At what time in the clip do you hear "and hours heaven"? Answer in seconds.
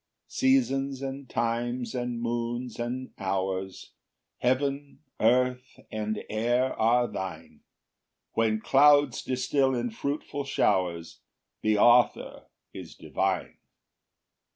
2.79-5.01